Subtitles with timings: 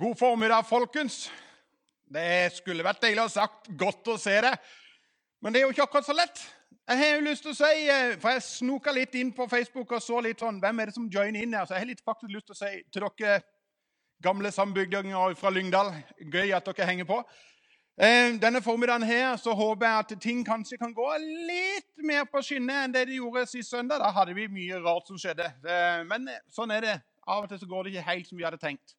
[0.00, 1.32] God formiddag, folkens.
[2.10, 4.56] Det skulle vært deilig å ha sagt 'godt å se det',
[5.40, 6.40] men det er jo ikke akkurat så lett.
[6.88, 9.92] Jeg har jo lyst til å si, eh, for jeg snoka litt inn på Facebook
[9.92, 11.64] og så litt sånn, hvem er det som joiner inn her.
[11.64, 13.42] Så jeg har litt faktisk lyst til å si til dere
[14.20, 17.24] gamle sambygdinger fra Lyngdal Gøy at dere henger på.
[17.96, 22.42] Eh, denne formiddagen her så håper jeg at ting kanskje kan gå litt mer på
[22.42, 24.00] skinner enn det de gjorde sist søndag.
[24.00, 25.54] Da hadde vi mye rart som skjedde.
[25.64, 27.02] Eh, men sånn er det.
[27.28, 28.96] Av og til så går det ikke helt som vi hadde tenkt.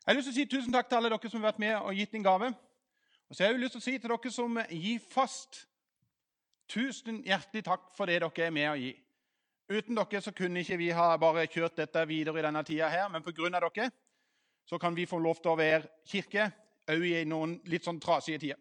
[0.00, 1.74] Jeg har lyst til å si tusen takk til alle dere som har vært med
[1.76, 2.52] og gitt en gave.
[3.28, 5.66] Og så har jeg lyst til å si til dere som gir fast
[6.70, 8.92] Tusen hjertelig takk for det dere er med å gi.
[9.70, 13.08] Uten dere så kunne ikke vi ha bare kjørt dette videre i denne tida her,
[13.10, 13.50] men pga.
[13.50, 13.90] dere
[14.70, 16.46] så kan vi få lov til å være kirke
[16.90, 18.58] òg i noen litt sånn trasige tider.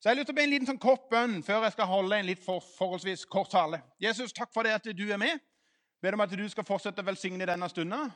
[0.00, 1.86] Så jeg har lyst til å be en liten sånn kort bønn før jeg skal
[1.86, 3.82] holde en litt for, forholdsvis kort tale.
[4.00, 5.38] Jesus, takk for det at du er med.
[6.02, 8.10] Ber om at du skal fortsette å velsigne denne stunden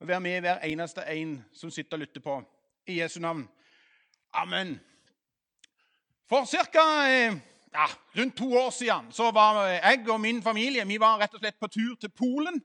[0.00, 2.42] og være med hver eneste en som sitter og lytter på.
[2.86, 3.48] I Jesu navn.
[4.32, 4.80] Amen.
[6.28, 6.84] For ca.
[7.72, 11.40] Ja, rundt to år siden så var jeg og min familie vi var rett og
[11.40, 12.62] slett på tur til Polen.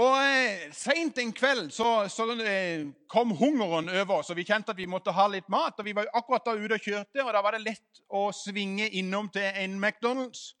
[0.00, 4.70] Og eh, Seint en kveld så, så eh, kom hungeren over oss, og vi kjente
[4.70, 5.78] at vi måtte ha litt mat.
[5.78, 8.86] og Vi var akkurat da ute og kjørte, og da var det lett å svinge
[9.00, 10.52] innom til en McDonald's.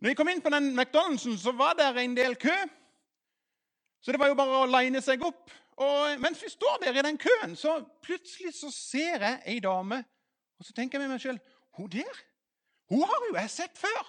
[0.00, 2.54] Når vi kom inn på den McDonald'sen, så var det en del kø.
[4.00, 5.50] Så det var jo bare å line seg opp.
[5.78, 10.00] Og mens vi står der i den køen, så plutselig så ser jeg ei dame.
[10.58, 11.38] Og så tenker jeg med meg sjøl
[11.78, 12.22] Hun der,
[12.90, 14.06] hun har jo jeg sett før.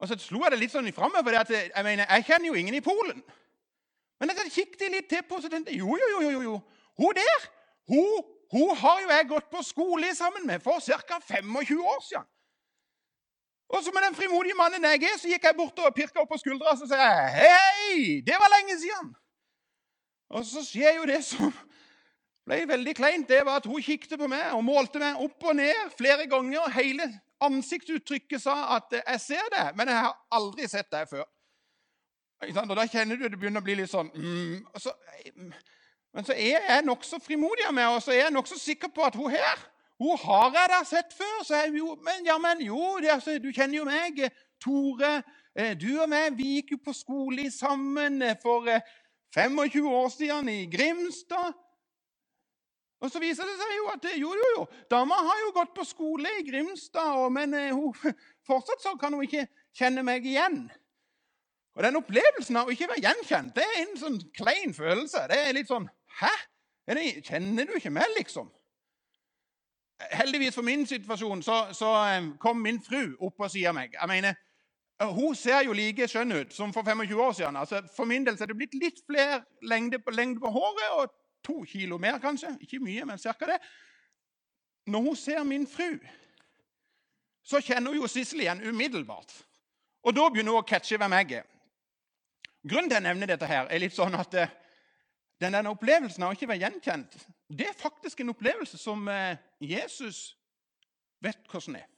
[0.00, 2.56] Og så slo jeg det litt sånn ifra meg, for jeg mener, jeg kjenner jo
[2.58, 3.20] ingen i Polen.
[4.18, 6.54] Men jeg kikket litt til på og så tenkte jeg, jo, jo, jo, jo,
[6.98, 7.44] hun der
[7.90, 11.18] hun, hun har jo jeg gått på skole sammen med for ca.
[11.20, 12.26] 25 år siden.
[13.72, 16.40] Og med den frimodige mannen jeg er, så gikk jeg bort og pirka opp på
[16.42, 18.20] skuldra og så sa jeg, Hei!
[18.26, 19.14] Det var lenge siden!
[20.32, 21.52] Og så skjer jo det som
[22.48, 23.28] ble veldig kleint.
[23.28, 26.60] Det var at hun kikket på meg og målte meg opp og ned flere ganger.
[26.64, 27.08] og Hele
[27.42, 31.28] ansiktsuttrykket sa at 'jeg ser det, men jeg har aldri sett deg før'.
[32.42, 34.92] Og Da kjenner du det begynner å bli litt sånn mm, så,
[36.14, 39.04] Men så er jeg nokså frimodig av meg, og så er jeg nokså sikker på
[39.04, 39.58] at hun her
[40.02, 41.44] hun har jeg da sett før.
[41.46, 44.22] Så jeg, jo, men, ja, jo, det, altså, du kjenner jo meg.
[44.62, 45.22] Tore,
[45.54, 48.66] eh, du og meg vi gikk jo på skole sammen eh, for
[49.34, 51.58] 25 eh, år siden i Grimstad.
[53.02, 55.86] Og Så viser det seg jo at jo, jo, jo, dama har jo gått på
[55.86, 57.90] skole i Grimstad, men hun,
[58.48, 60.64] fortsatt så kan hun ikke kjenne meg igjen.
[61.74, 65.24] Og Den opplevelsen av å ikke være gjenkjent det er en sånn klein følelse.
[65.30, 65.88] Det er litt sånn
[66.20, 66.30] Hæ?
[66.86, 68.50] Det, kjenner du ikke meg, liksom?
[70.10, 71.92] Heldigvis for min situasjon så, så
[72.40, 73.94] kom min fru opp på sida meg.
[74.00, 74.34] Jeg mener,
[75.02, 77.56] Hun ser jo like skjønn ut som for 25 år siden.
[77.56, 80.98] Altså, for min del så er det blitt litt flere lengde på, lengde på håret
[80.98, 82.56] og to kilo mer, kanskje.
[82.60, 83.58] Ikke mye, men cirka det.
[84.86, 85.98] Når hun ser min fru,
[87.42, 89.34] så kjenner hun jo Sissel igjen umiddelbart.
[90.02, 91.48] Og da begynner hun å catche hvem jeg er.
[92.62, 94.34] Grunnen til at jeg nevner dette, her, er litt sånn at
[95.42, 97.16] denne opplevelsen av å ikke være gjenkjent
[97.58, 100.38] det er faktisk en opplevelse som eh, Jesus
[101.20, 101.88] vet hvordan er.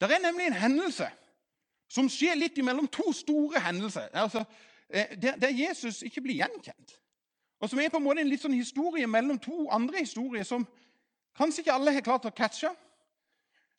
[0.00, 1.06] Det er nemlig en hendelse
[1.92, 4.08] som skjer litt imellom to store hendelser.
[4.12, 4.44] Altså,
[4.88, 6.98] eh, der, Jesus ikke blir gjenkjent.
[7.60, 10.66] Og som er på en måte en litt sånn historie mellom to andre historier som
[11.38, 12.72] kanskje ikke alle har klart å catche.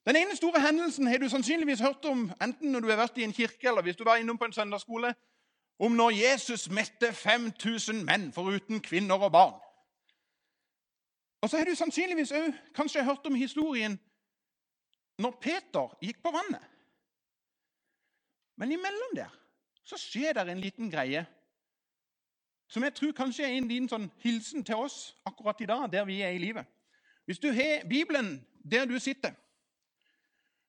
[0.07, 3.27] Den ene store hendelsen har du sannsynligvis hørt om enten når du har vært i
[3.27, 5.13] en kirke eller hvis du var innom på en søndagsskole,
[5.79, 9.59] om når Jesus mette 5000 menn foruten kvinner og barn.
[11.41, 13.97] Og så har du sannsynligvis òg kanskje hørt om historien
[15.19, 16.63] når Peter gikk på vannet.
[18.55, 19.33] Men imellom der
[19.83, 21.25] så skjer det en liten greie
[22.67, 26.05] som jeg tror kanskje er en liten sånn hilsen til oss akkurat i dag, der
[26.07, 26.65] vi er i livet.
[27.25, 28.39] Hvis du har Bibelen
[28.71, 29.33] der du sitter,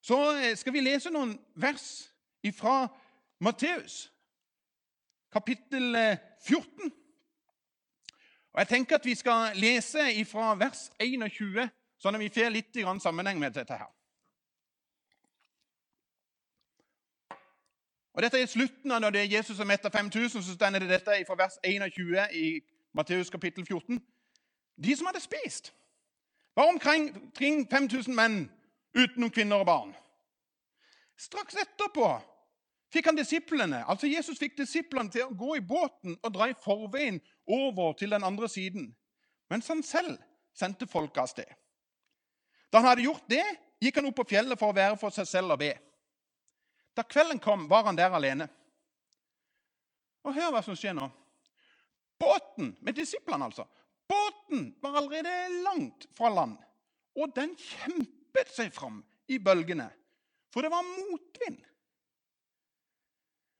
[0.02, 0.18] så
[0.56, 2.10] skal vi lese noen vers
[2.52, 2.88] fra
[3.40, 4.10] Matteus,
[5.34, 5.96] kapittel
[6.46, 6.92] 14.
[8.54, 9.98] Og Jeg tenker at vi skal lese
[10.30, 11.68] fra vers 21,
[11.98, 13.74] sånn at vi får litt sammenheng med dette.
[13.74, 13.90] her.
[18.14, 20.42] Og Dette er slutten av når det er Jesus som metter 5000.
[20.42, 22.60] Så stender det dette fra vers 21 i
[22.94, 23.98] Matteus kapittel 14.
[24.84, 25.74] De som hadde spist,
[26.54, 27.10] var omkring
[27.70, 28.50] 5000 menn
[28.94, 29.94] utenom kvinner og barn.
[31.18, 32.33] Straks etterpå
[32.94, 36.58] fikk han disiplene, altså Jesus fikk disiplene til å gå i båten og dra i
[36.64, 37.18] forveien
[37.50, 38.92] over til den andre siden,
[39.50, 40.20] mens han selv
[40.54, 41.50] sendte folket av sted.
[42.70, 43.42] Da han hadde gjort det,
[43.82, 45.72] gikk han opp på fjellet for å være for seg selv og be.
[46.94, 48.46] Da kvelden kom, var han der alene.
[50.24, 51.10] Og hør hva som skjer nå.
[52.18, 53.66] båten med disiplene, altså.
[54.08, 56.56] Båten var allerede langt fra land,
[57.18, 59.88] og den kjempet seg fram i bølgene,
[60.52, 61.58] for det var motvind.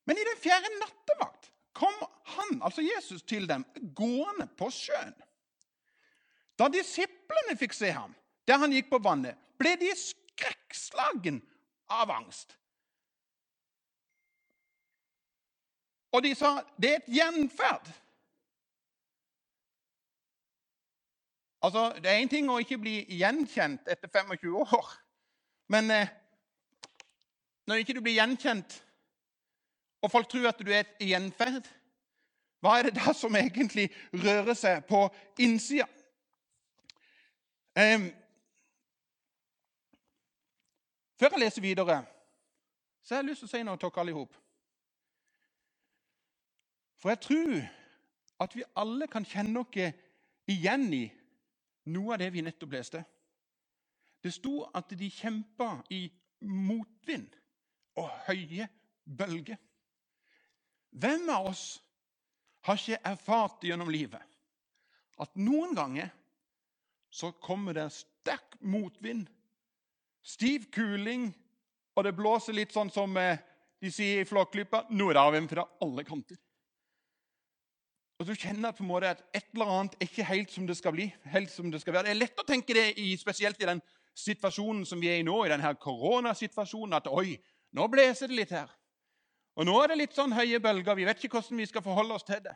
[0.04, 1.94] Men i den fjerde nattevakt kom
[2.36, 3.64] han, altså Jesus, til dem
[3.96, 5.14] gående på sjøen.
[6.58, 8.14] Da disiplene fikk se ham
[8.44, 11.40] der han gikk på vannet, ble de skrekkslagen
[11.88, 12.52] av angst.
[16.14, 17.88] Og de sa det er et gjenferd.
[21.64, 24.90] Altså, Det er én ting å ikke bli gjenkjent etter 25 år,
[25.72, 26.12] men eh,
[27.64, 28.83] når ikke du blir gjenkjent,
[30.04, 31.64] og folk tror at du er et gjenferd,
[32.60, 35.06] hva er det da som egentlig rører seg på
[35.40, 35.86] innsida?
[37.74, 38.06] Um,
[41.18, 41.98] før jeg leser videre,
[43.02, 44.40] så har jeg lyst til å si noe til dere alle sammen.
[47.00, 47.56] For jeg tror
[48.44, 49.76] at vi alle kan kjenne oss
[50.48, 51.04] igjen i
[51.92, 53.02] noe av det vi nettopp leste.
[54.24, 56.06] Det sto at de kjempa i
[56.48, 57.28] motvind
[58.00, 58.68] og høye
[59.04, 59.60] bølger.
[60.94, 61.64] Hvem av oss
[62.64, 64.23] har ikke erfart gjennom livet
[65.20, 66.11] at noen ganger
[67.14, 69.29] så kommer det sterk motvind,
[70.25, 71.29] stiv kuling,
[71.94, 73.38] og det blåser litt sånn som eh,
[73.79, 76.38] de sier i Flåklypa nordavind fra alle kanter.
[78.19, 80.76] Og du kjenner på en måte at et eller annet er ikke helt som det
[80.79, 81.08] skal bli.
[81.35, 82.08] helt som Det skal være.
[82.08, 83.82] Det er lett å tenke det i, spesielt i den
[84.14, 87.35] situasjonen som vi er i nå, i denne koronasituasjonen, at oi,
[87.75, 88.70] nå blåser det litt her.
[89.54, 90.96] Og nå er det litt sånn høye bølger.
[90.98, 92.54] Vi vet ikke hvordan vi skal forholde oss til det.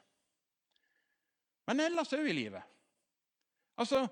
[1.68, 2.64] Men ellers òg i livet.
[3.78, 4.06] Altså,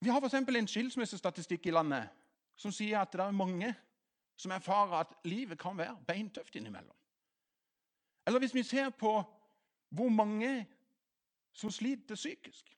[0.00, 0.34] Vi har f.eks.
[0.34, 2.08] en skilsmissestatistikk i landet
[2.56, 3.68] som sier at det er mange
[4.40, 6.96] som erfarer at livet kan være beintøft innimellom.
[8.26, 9.12] Eller hvis vi ser på
[9.90, 10.66] hvor mange
[11.52, 12.70] som sliter psykisk.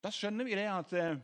[0.00, 1.20] Da skjønner vi det at eh,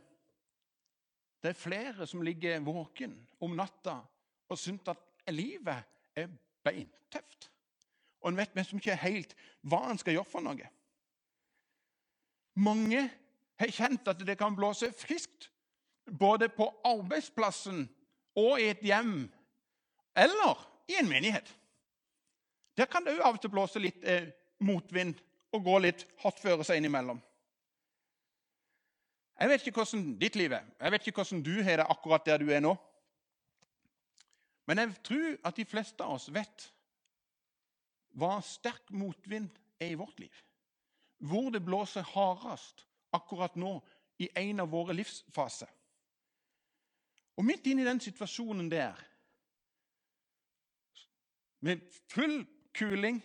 [1.40, 4.00] det er flere som ligger våken om natta
[4.48, 5.84] og syntes at livet
[6.16, 6.28] er
[6.64, 7.50] beintøft.
[8.20, 10.70] Og en vet liksom ikke helt hva en skal gjøre for noe.
[12.56, 13.02] Mange
[13.60, 15.50] har kjent at det kan blåse friskt
[16.18, 17.84] både på arbeidsplassen
[18.36, 19.28] og i et hjem
[20.16, 21.48] eller i en menighet.
[22.76, 24.28] Der kan det òg av og til blåse litt eh,
[24.64, 25.16] motvind
[25.56, 27.20] og gå litt hardtføre seg innimellom.
[29.36, 30.64] Jeg vet ikke hvordan ditt liv er.
[30.80, 32.72] Jeg vet ikke hvordan du har det akkurat der du er nå.
[34.66, 36.70] Men jeg tror at de fleste av oss vet
[38.16, 40.32] hva sterk motvind er i vårt liv.
[41.18, 43.78] Hvor det blåser hardest akkurat nå
[44.18, 45.68] i en av våre livsfaser.
[47.36, 48.96] Og midt inne i den situasjonen der,
[51.60, 52.44] med full
[52.76, 53.20] kuling,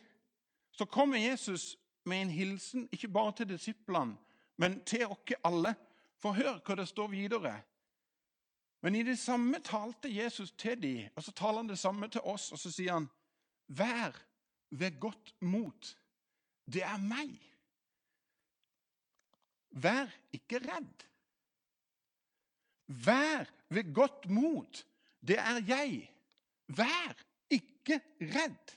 [0.72, 4.18] så kommer Jesus med en hilsen ikke bare til disiplene,
[4.58, 5.76] men til oss alle.
[6.22, 7.56] For hør hva det står videre.
[8.82, 12.22] Men i det samme talte Jesus til dem, og så taler han det samme til
[12.22, 12.52] oss.
[12.52, 13.10] Og så sier han,
[13.68, 14.18] 'Vær
[14.70, 15.98] ved godt mot.
[16.66, 17.52] Det er meg.'
[19.72, 21.06] Vær ikke redd.
[22.88, 24.86] Vær ved godt mot.
[25.28, 26.12] Det er jeg.
[26.68, 27.16] Vær
[27.50, 28.76] ikke redd.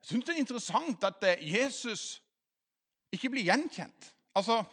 [0.00, 2.22] Jeg syns det er interessant at eh, Jesus
[3.12, 4.14] ikke blir gjenkjent.
[4.34, 4.64] Altså,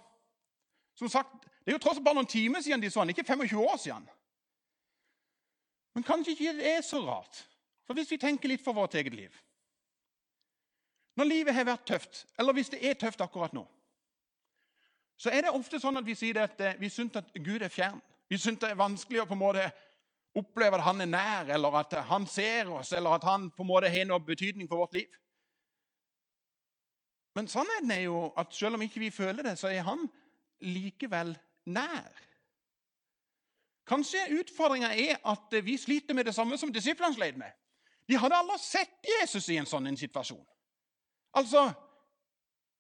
[0.95, 1.33] som sagt,
[1.65, 3.77] Det er jo tross alt bare noen timer siden de så han, ikke 25 år
[3.81, 4.03] siden.
[5.95, 7.39] Men kanskje ikke det er så rart.
[7.87, 9.33] For hvis vi tenker litt for vårt eget liv
[11.15, 13.63] Når livet har vært tøft, eller hvis det er tøft akkurat nå,
[15.17, 17.71] så er det ofte sånn at vi sier at eh, vi syns at Gud er
[17.71, 18.01] fjern.
[18.27, 19.69] Vi syns det er vanskelig å på en måte
[20.35, 23.69] oppleve at han er nær, eller at han ser oss, eller at han på en
[23.69, 25.07] måte har noe betydning for vårt liv.
[27.35, 30.03] Men sannheten er jo at selv om ikke vi føler det, så er han
[30.61, 31.35] likevel
[31.65, 32.21] nær.
[33.85, 37.51] Kanskje utfordringa er at vi sliter med det samme som disiplene sleit med.
[38.09, 40.45] De hadde aldri sett Jesus i en sånn situasjon.
[41.35, 41.71] Altså,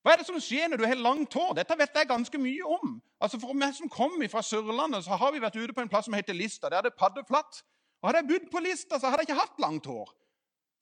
[0.05, 1.55] Hva er det som skjer når du har langt hår?
[1.57, 2.99] Dette vet jeg ganske mye om.
[3.19, 6.05] Altså, For meg som kommer fra Sørlandet, så har vi vært ute på en plass
[6.05, 6.69] som heter Lista.
[6.69, 7.63] Der er det paddeflatt.
[8.01, 10.13] Og Hadde jeg bodd på Lista, så hadde jeg ikke hatt langt hår.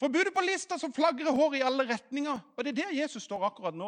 [0.04, 2.40] For bodde på lista så flagrer håret i alle retninger.
[2.58, 3.88] Og det er der Jesus står akkurat nå.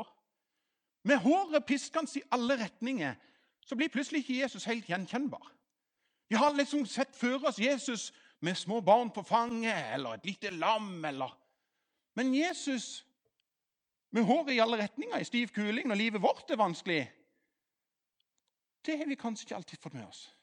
[1.05, 3.13] Med håret piskende i alle retninger
[3.61, 5.51] så blir plutselig ikke Jesus helt gjenkjennbar.
[6.29, 10.49] Vi har liksom sett før oss Jesus med små barn på fanget eller et lite
[10.49, 11.05] lam.
[11.05, 11.37] eller...
[12.15, 13.05] Men Jesus
[14.09, 17.11] med håret i alle retninger, i stiv kuling, når livet vårt er vanskelig
[18.85, 20.35] Det har vi kanskje ikke alltid fått med oss.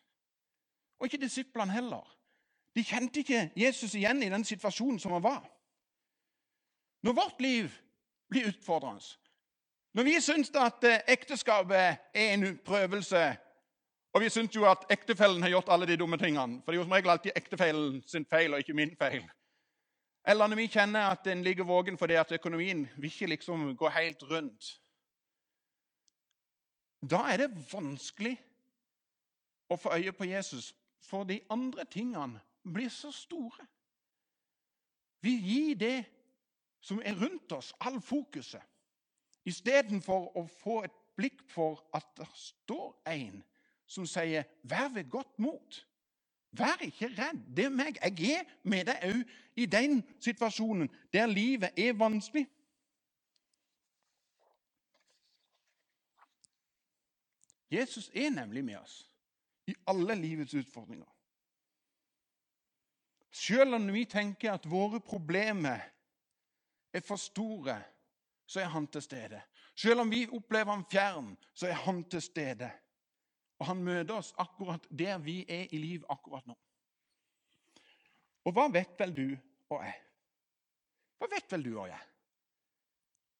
[0.99, 2.19] Og ikke disiplene heller.
[2.75, 5.47] De kjente ikke Jesus igjen i den situasjonen som han var.
[7.03, 7.71] Når vårt liv
[8.29, 9.05] blir utfordrende,
[9.95, 11.77] når vi syns at eh, ekteskapet
[12.15, 13.37] er en prøvelse,
[14.13, 16.81] og vi syns jo at ektefellen har gjort alle de dumme tingene, for det er
[16.81, 19.25] jo som regel alltid ektefellen sin feil og ikke min feil.
[20.29, 23.89] Eller når vi kjenner at en ligger våken fordi at økonomien vil ikke liksom gå
[23.89, 24.79] helt rundt.
[27.11, 28.37] Da er det vanskelig
[29.69, 30.73] å få øye på Jesus,
[31.03, 33.67] for de andre tingene blir så store.
[35.23, 36.05] Vi gir det
[36.81, 38.63] som er rundt oss, all fokuset,
[39.45, 43.43] istedenfor å få et blikk for at det står en
[43.87, 45.87] som sier 'vær ved godt mot'.
[46.53, 47.57] Vær ikke redd.
[47.57, 47.99] Det er meg.
[48.03, 52.47] Jeg er med deg òg i den situasjonen der livet er vanskelig.
[57.71, 59.09] Jesus er nemlig med oss
[59.67, 61.09] i alle livets utfordringer.
[63.31, 65.81] Selv om vi tenker at våre problemer
[66.93, 67.79] er for store,
[68.47, 69.41] så er han til stede.
[69.77, 72.71] Selv om vi opplever ham fjern, så er han til stede.
[73.59, 76.57] Og han møter oss akkurat der vi er i liv akkurat nå.
[78.45, 79.29] Og hva vet vel du
[79.71, 79.95] og jeg?
[81.19, 82.09] Hva vet vel du og jeg?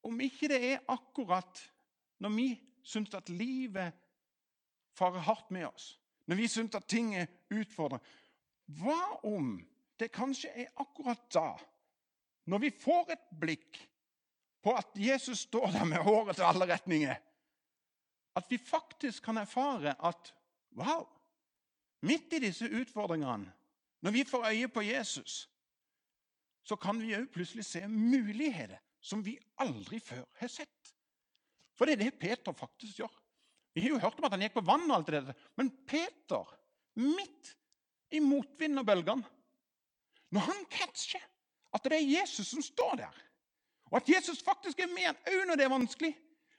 [0.07, 1.59] Om ikke det er akkurat
[2.23, 2.47] når vi
[2.83, 3.99] syns at livet
[4.95, 5.93] farer hardt med oss,
[6.27, 8.03] når vi syns at ting er utfordrende
[8.79, 9.57] Hva om
[9.99, 11.49] det kanskje er akkurat da,
[12.47, 13.79] når vi får et blikk
[14.63, 17.15] på at Jesus står der med håret til alle retninger,
[18.35, 20.33] at vi faktisk kan erfare at
[20.77, 21.05] wow,
[22.01, 23.51] midt i disse utfordringene,
[24.01, 25.49] når vi får øye på Jesus,
[26.63, 30.93] så kan vi òg plutselig se muligheter som vi aldri før har sett.
[31.75, 33.13] For det er det Peter faktisk gjør.
[33.75, 35.71] Vi har jo hørt om at han gikk på vann, og alt det der, men
[35.89, 36.47] Peter,
[36.99, 37.53] midt
[38.13, 39.25] i motvinden og bølgene,
[40.33, 41.23] når han catcher
[41.73, 43.21] at det er Jesus som står der,
[43.93, 46.15] og at Jesus faktisk er med òg når det er vanskelig,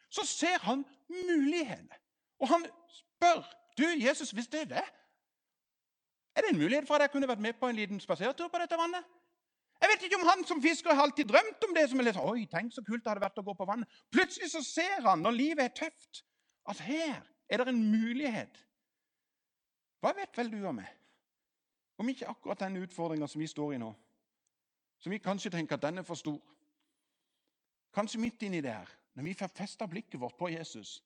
[0.06, 1.96] så ser han mulighetene.
[2.38, 3.40] Og han spør
[3.78, 4.84] du, Jesus, hvis det er det,
[6.36, 8.60] er det en mulighet for at jeg kunne vært med på en liten spasertur på
[8.62, 9.02] dette vannet?
[9.82, 11.88] Jeg vet ikke om han som fisker har alltid drømt om det.
[11.90, 13.98] som er litt, Oi, tenk så kult det hadde vært å gå på vannet.
[14.14, 16.22] Plutselig så ser han, når livet er tøft,
[16.70, 17.18] at her
[17.50, 18.62] er det en mulighet.
[20.00, 20.94] Hva vet vel du om meg?
[21.98, 23.90] Om ikke akkurat den utfordringa som vi står i nå,
[25.02, 26.38] som vi kanskje tenker at den er for stor.
[27.94, 31.02] Kanskje midt inni der, når vi får festa blikket vårt på Jesus,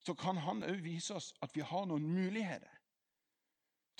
[0.00, 2.76] så kan han òg vise oss at vi har noen muligheter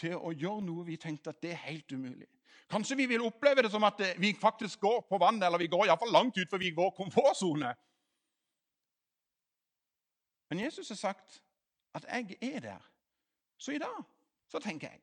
[0.01, 2.29] til å gjøre noe vi tenkte at det er helt umulig.
[2.71, 5.89] Kanskje vi vil oppleve det som at vi faktisk går på vannet, eller vi går
[5.89, 7.75] iallfall langt utenfor vår komfortsone.
[10.51, 11.43] Men Jesus har sagt
[11.95, 12.87] at 'jeg er der'.
[13.59, 14.05] Så i dag
[14.49, 15.01] så tenker jeg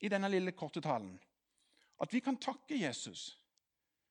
[0.00, 1.20] i denne lille korte talen.
[2.00, 3.38] At vi kan takke Jesus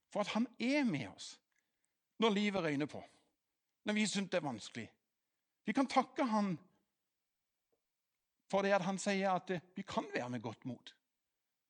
[0.09, 1.42] for at han er med oss
[2.21, 3.01] når livet røyner på,
[3.83, 4.85] når vi syns det er vanskelig.
[5.65, 6.53] Vi kan takke han
[8.51, 10.93] for det at han sier at vi kan være med godt mot.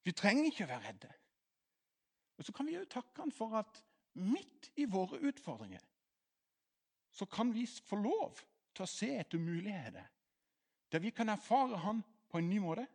[0.04, 1.12] Vi trenger ikke å være redde.
[2.38, 3.84] Og Så kan vi òg takke han for at
[4.20, 5.82] midt i våre utfordringer
[7.14, 8.40] så kan vi få lov
[8.74, 10.10] til å se etter muligheter
[10.92, 12.86] der vi kan erfare han på en ny måte.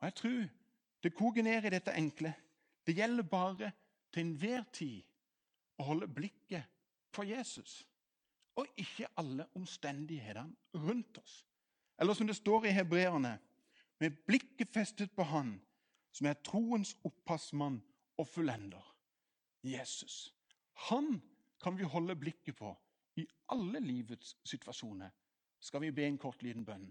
[0.00, 0.48] Og Jeg tror
[1.02, 2.32] det koker ned i dette enkle.
[2.86, 3.70] Det gjelder bare
[4.12, 5.02] til enhver tid
[5.80, 6.68] å holde blikket
[7.12, 7.80] på Jesus
[8.60, 11.40] og ikke alle omstendighetene rundt oss.
[12.00, 13.38] Eller som det står i hebreerne,
[14.00, 15.58] med blikket festet på Han
[16.12, 17.78] som er troens opphavsmann
[18.18, 18.84] og fullender,
[19.62, 20.34] Jesus.
[20.88, 21.20] Han
[21.62, 22.72] kan vi holde blikket på
[23.16, 25.10] i alle livets situasjoner.
[25.60, 26.88] Skal vi be en kort liten bønn?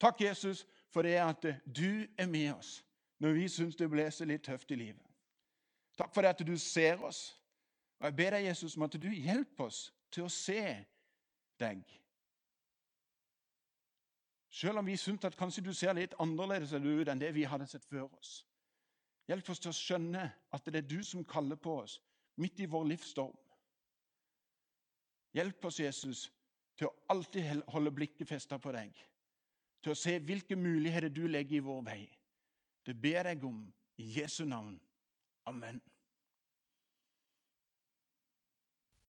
[0.00, 2.80] Takk, Jesus, for det at du er med oss
[3.22, 5.06] når vi syns det blåser litt tøft i livet.
[5.98, 7.30] Takk for det at du ser oss.
[8.02, 10.62] Og Jeg ber deg, Jesus, om at du hjelper oss til å se
[11.62, 11.82] deg.
[14.52, 17.68] Selv om vi syns at kanskje du ser litt annerledes ut enn det vi hadde
[17.70, 18.42] sett før oss.
[19.30, 22.00] Hjelp oss til å skjønne at det er du som kaller på oss
[22.42, 23.38] midt i vår livsstorm.
[25.32, 26.26] Hjelp oss, Jesus,
[26.76, 28.98] til å alltid holde blikket festa på deg
[29.82, 32.02] til å se hvilke muligheter du legger i vår vei.
[32.86, 33.64] Det ber jeg om
[33.98, 34.76] i Jesu navn.
[35.46, 35.80] Amen.